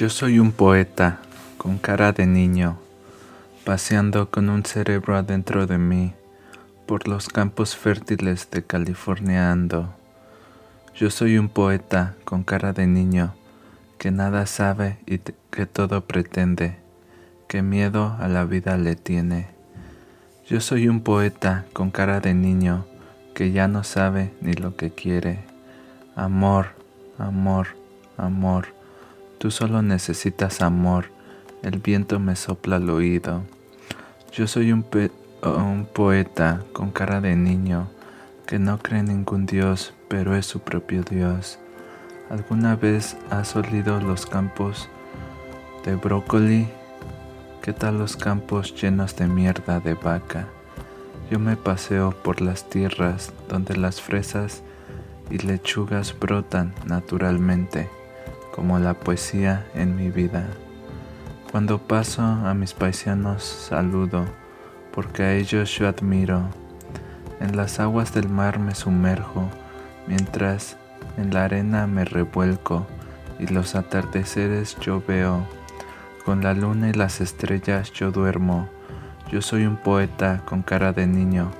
[0.00, 1.18] Yo soy un poeta
[1.58, 2.78] con cara de niño,
[3.66, 6.14] paseando con un cerebro adentro de mí
[6.86, 9.94] por los campos fértiles de California ando.
[10.94, 13.34] Yo soy un poeta con cara de niño
[13.98, 16.78] que nada sabe y que todo pretende,
[17.46, 19.48] que miedo a la vida le tiene.
[20.48, 22.86] Yo soy un poeta con cara de niño
[23.34, 25.44] que ya no sabe ni lo que quiere.
[26.16, 26.68] Amor,
[27.18, 27.66] amor,
[28.16, 28.79] amor
[29.40, 31.06] Tú solo necesitas amor,
[31.62, 33.42] el viento me sopla al oído.
[34.34, 34.84] Yo soy un,
[35.42, 37.88] un poeta con cara de niño
[38.46, 41.58] que no cree en ningún Dios, pero es su propio Dios.
[42.28, 44.90] ¿Alguna vez has olido los campos
[45.86, 46.68] de brócoli?
[47.62, 50.48] ¿Qué tal los campos llenos de mierda de vaca?
[51.30, 54.62] Yo me paseo por las tierras donde las fresas
[55.30, 57.88] y lechugas brotan naturalmente
[58.54, 60.46] como la poesía en mi vida.
[61.50, 64.24] Cuando paso a mis paisanos saludo,
[64.92, 66.42] porque a ellos yo admiro.
[67.40, 69.48] En las aguas del mar me sumerjo,
[70.06, 70.76] mientras
[71.16, 72.86] en la arena me revuelco
[73.38, 75.46] y los atardeceres yo veo.
[76.24, 78.68] Con la luna y las estrellas yo duermo.
[79.32, 81.50] Yo soy un poeta con cara de niño,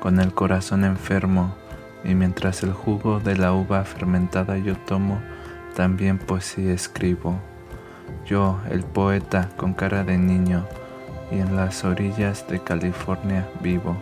[0.00, 1.54] con el corazón enfermo,
[2.04, 5.20] y mientras el jugo de la uva fermentada yo tomo,
[5.74, 7.38] también poesía escribo.
[8.26, 10.64] Yo, el poeta con cara de niño,
[11.30, 13.96] y en las orillas de California vivo.